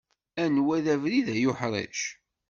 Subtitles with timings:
[0.43, 1.99] anwa i d abrid ay uḥric?